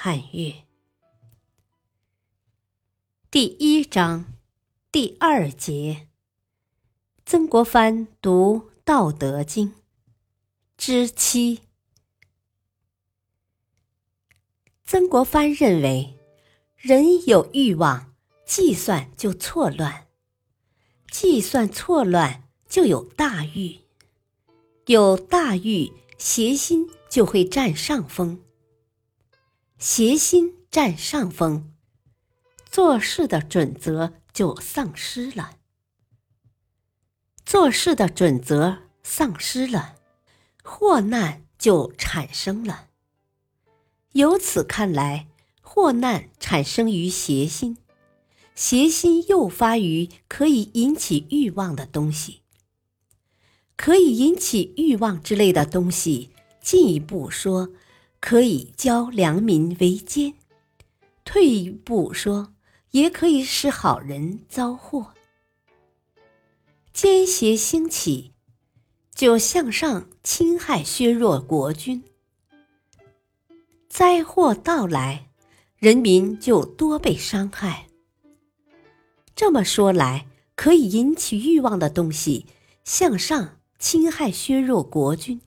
[0.00, 0.54] 汉乐
[3.32, 4.26] 第一章
[4.92, 6.06] 第二节：
[7.26, 9.70] 曾国藩读《道德经》
[10.76, 11.62] 之七。
[14.84, 16.16] 曾国藩认为，
[16.76, 18.14] 人有欲望，
[18.46, 20.06] 计算就错乱；
[21.10, 23.80] 计算错乱，就有大欲；
[24.86, 28.44] 有大欲，邪心就会占上风。
[29.78, 31.72] 邪心占上风，
[32.68, 35.52] 做事的准则就丧失了。
[37.46, 39.94] 做事的准则丧失了，
[40.64, 42.88] 祸难就产生了。
[44.14, 45.28] 由此看来，
[45.62, 47.78] 祸难产生于邪心，
[48.56, 52.42] 邪心诱发于可以引起欲望的东西。
[53.76, 57.70] 可以引起欲望之类的东西，进一步说。
[58.20, 60.34] 可以教良民为奸，
[61.24, 62.52] 退一步说，
[62.90, 65.14] 也可以使好人遭祸。
[66.92, 68.32] 奸邪兴起，
[69.14, 72.02] 就向上侵害削弱国君；
[73.88, 75.28] 灾祸到来，
[75.76, 77.86] 人民就多被伤害。
[79.36, 82.46] 这么说来，可以引起欲望的东西，
[82.84, 85.40] 向上侵害削弱国君，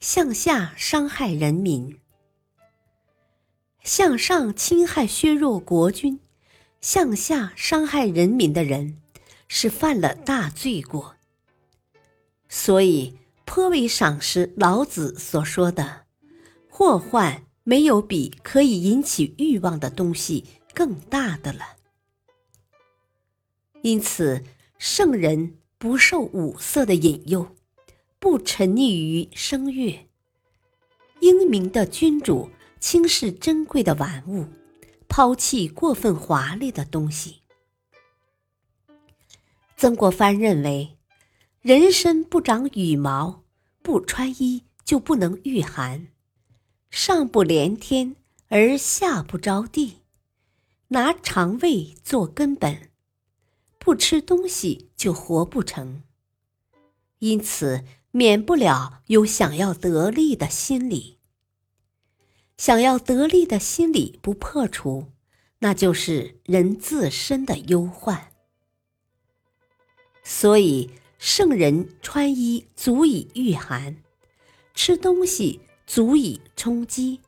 [0.00, 1.96] 向下伤害人民。
[3.88, 6.20] 向上侵害削弱国君，
[6.78, 8.98] 向下伤害人民的人，
[9.48, 11.16] 是犯了大罪过。
[12.50, 16.02] 所以颇为赏识老子所说的
[16.68, 21.76] ：“祸患没有比可以引起欲望的东西更大的了。”
[23.80, 24.44] 因此，
[24.76, 27.56] 圣人不受五色的引诱，
[28.18, 30.08] 不沉溺于声乐；
[31.20, 32.50] 英明的君主。
[32.80, 34.46] 轻视珍贵的玩物，
[35.08, 37.42] 抛弃过分华丽的东西。
[39.76, 40.96] 曾国藩认为，
[41.60, 43.44] 人身不长羽毛，
[43.82, 46.06] 不穿衣就不能御寒；
[46.90, 48.16] 上不连天
[48.48, 49.98] 而下不着地，
[50.88, 52.90] 拿肠胃做根本，
[53.78, 56.02] 不吃东西就活不成。
[57.18, 61.17] 因此，免不了有想要得利的心理。
[62.58, 65.06] 想要得利的心理不破除，
[65.60, 68.32] 那就是人自身的忧患。
[70.24, 73.96] 所以，圣人穿衣足以御寒，
[74.74, 77.20] 吃东西足以充饥，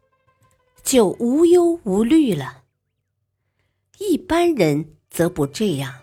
[0.82, 2.64] 就无忧无虑了。
[3.98, 5.94] 一般人则不这样，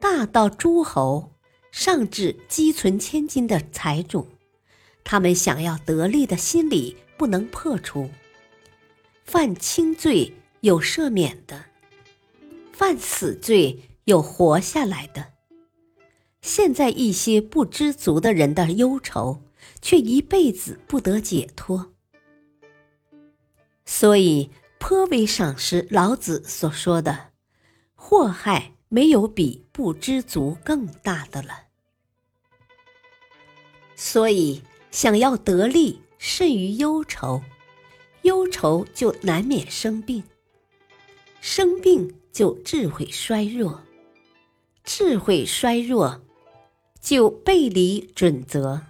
[0.00, 1.32] 大到诸侯，
[1.70, 4.26] 上至积存千金的财主，
[5.04, 8.10] 他们想要得利的心理不能破除。
[9.32, 11.66] 犯轻罪有赦免的，
[12.72, 15.34] 犯死罪有活下来的。
[16.42, 19.44] 现在一些不知足的人的忧愁，
[19.80, 21.92] 却一辈子不得解脱。
[23.86, 27.28] 所以颇为赏识老子所说的
[27.94, 31.68] ：“祸害没有比不知足更大的了。”
[33.94, 37.40] 所以想要得利，甚于忧愁。
[38.22, 40.22] 忧愁就难免生病，
[41.40, 43.80] 生病就智慧衰弱，
[44.84, 46.20] 智慧衰弱
[47.00, 48.82] 就背离准则，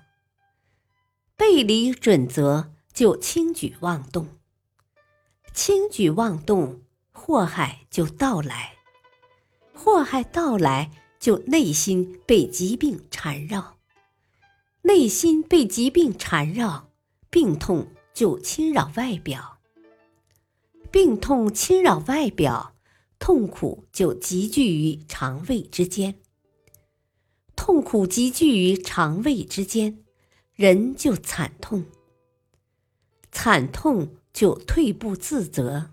[1.36, 4.26] 背离准则就轻举妄动，
[5.54, 8.76] 轻举妄动祸害就到来，
[9.72, 10.90] 祸害到来
[11.20, 13.78] 就内心被疾病缠绕，
[14.82, 16.90] 内心被疾病缠绕，
[17.30, 17.86] 病痛。
[18.20, 19.60] 就侵扰外表，
[20.90, 22.76] 病痛侵扰外表，
[23.18, 26.20] 痛苦就集聚于肠胃之间。
[27.56, 30.04] 痛苦集聚于肠胃之间，
[30.52, 31.86] 人就惨痛。
[33.32, 35.92] 惨痛就退步自责，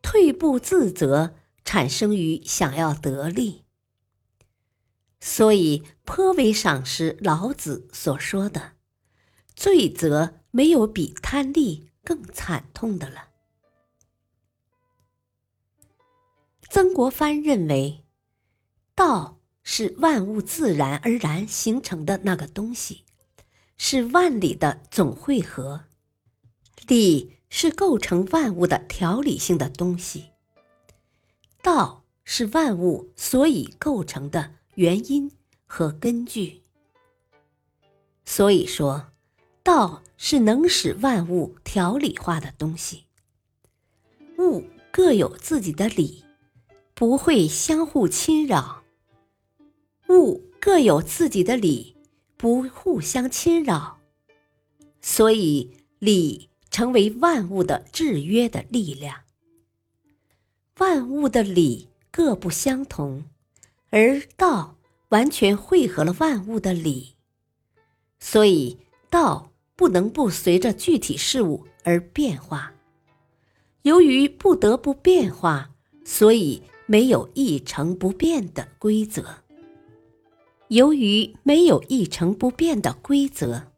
[0.00, 3.64] 退步自责产生于想要得利。
[5.20, 8.72] 所以颇为赏识老子所说的
[9.54, 10.40] 罪责。
[10.54, 13.30] 没有比贪利更惨痛的了。
[16.70, 18.04] 曾国藩认为，
[18.94, 23.04] 道是万物自然而然形成的那个东西，
[23.76, 25.86] 是万里的总汇合，
[26.86, 30.30] 理是构成万物的条理性的东西，
[31.62, 35.32] 道是万物所以构成的原因
[35.66, 36.62] 和根据。
[38.24, 39.12] 所以说，
[39.64, 43.06] 道是能使万物条理化的东西。
[44.38, 44.62] 物
[44.92, 46.22] 各有自己的理，
[46.92, 48.82] 不会相互侵扰；
[50.10, 51.96] 物各有自己的理，
[52.36, 54.00] 不互相侵扰。
[55.00, 59.22] 所以，理成为万物的制约的力量。
[60.76, 63.24] 万物的理各不相同，
[63.88, 64.76] 而道
[65.08, 67.14] 完全汇合了万物的理。
[68.18, 68.78] 所以，
[69.08, 72.72] 道不能不随着具体事物而变化。
[73.82, 75.70] 由于不得不变化，
[76.04, 79.42] 所以没有一成不变的规则。
[80.68, 83.72] 由于没有一成不变的规则，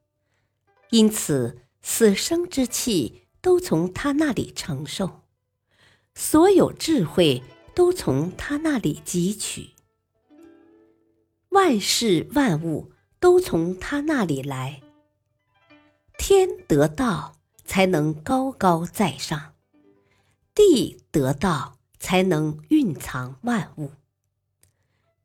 [0.91, 5.23] 因此死生之气都从他那里承受，
[6.15, 7.43] 所有智慧
[7.75, 9.71] 都从他那里汲取，
[11.51, 12.93] 万事万物。
[13.19, 14.83] 都从他那里来。
[16.19, 19.53] 天得道，才能高高在上；
[20.55, 23.93] 地得道，才能蕴藏万物。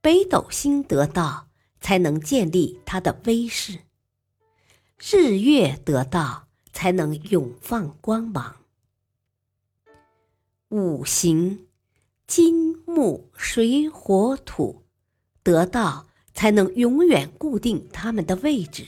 [0.02, 1.48] 北斗星得道，
[1.80, 3.80] 才能建立它的威势；
[5.00, 8.58] 日月得道，才能永放光芒。
[10.70, 11.68] 五行
[12.28, 14.84] 金木水火土
[15.44, 16.08] 得道。
[16.34, 18.88] 才能永远固定他们的位置。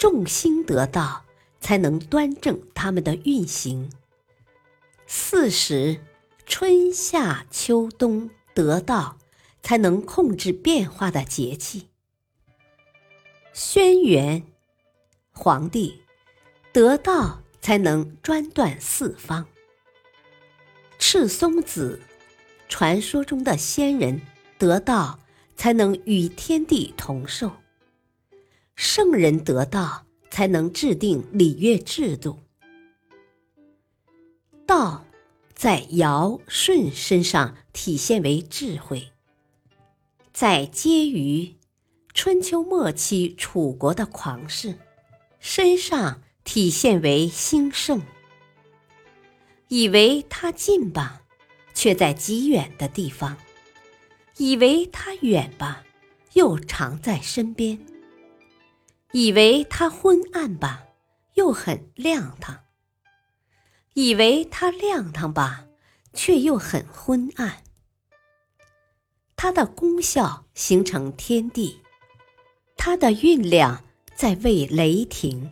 [0.00, 1.26] 众星得道，
[1.60, 3.92] 才能端正他们的运行。
[5.06, 6.00] 四时，
[6.46, 9.18] 春夏秋冬得道，
[9.62, 11.90] 才能控制变化的节气。
[13.52, 14.44] 轩辕
[15.32, 16.00] 皇帝
[16.72, 19.46] 得道，才能专断四方。
[20.98, 22.00] 赤松子，
[22.70, 24.22] 传说中的仙人
[24.56, 25.20] 得道。
[25.56, 27.52] 才能与天地同寿。
[28.82, 32.38] 圣人得道，才能制定礼乐制度。
[34.66, 35.04] 道
[35.54, 39.12] 在尧舜身上体现为智慧，
[40.32, 41.56] 在皆于
[42.14, 44.78] 春秋末期楚国的狂士
[45.38, 48.00] 身上体现为兴盛。
[49.68, 51.20] 以为他近吧，
[51.74, 53.36] 却在极远的地方。
[54.38, 55.84] 以为他远吧，
[56.32, 57.76] 又常在身边；
[59.12, 60.84] 以为它昏暗吧，
[61.34, 62.64] 又很亮堂；
[63.94, 65.66] 以为它亮堂吧，
[66.12, 67.62] 却又很昏暗。
[69.36, 71.80] 它的功效形成天地，
[72.76, 73.84] 它的运量
[74.14, 75.50] 在为雷霆，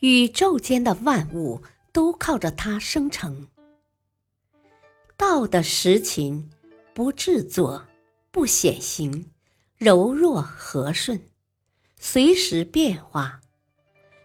[0.00, 1.62] 宇宙间的万物
[1.92, 3.48] 都靠着它生成。
[5.16, 6.50] 道的实情，
[6.92, 7.86] 不制作。
[8.34, 9.30] 不显形，
[9.76, 11.28] 柔弱和顺，
[12.04, 13.40] 随时变化，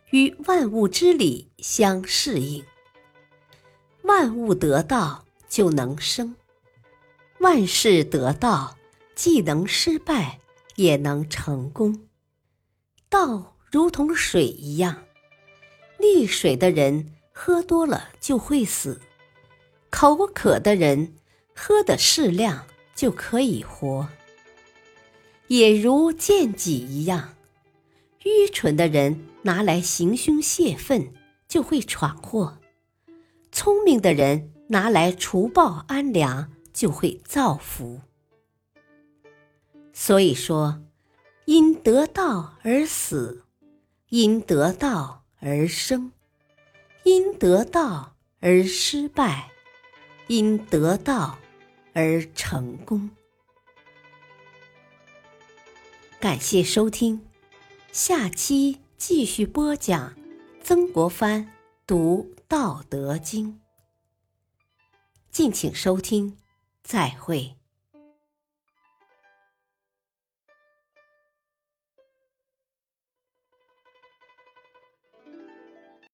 [0.09, 2.65] 与万物之理相适应。
[4.01, 6.35] 万物得道就能生，
[7.39, 8.75] 万事得道
[9.13, 10.39] 既能失败
[10.75, 12.07] 也能成功。
[13.09, 15.03] 道如同水一样，
[15.99, 18.99] 溺水的人喝多了就会死，
[19.91, 21.13] 口渴的人
[21.55, 22.65] 喝的适量。
[22.95, 24.09] 就可以活，
[25.49, 27.36] 也如剑戟一样，
[28.27, 31.13] 愚蠢的人拿来行凶泄愤
[31.47, 32.59] 就会闯祸，
[33.51, 38.01] 聪明的人拿来除暴安良就会造福。
[39.93, 40.83] 所以说，
[41.45, 43.45] 因得道而死，
[44.09, 46.11] 因得道而生，
[47.03, 49.51] 因得道而失败，
[50.27, 51.39] 因得道。
[51.99, 53.09] 而成功。
[56.19, 57.26] 感谢收听，
[57.97, 60.13] 下期继续播讲
[60.61, 61.51] 曾国藩
[61.87, 63.53] 读《道德经》。
[65.31, 66.37] 敬请收听，
[66.83, 67.55] 再会。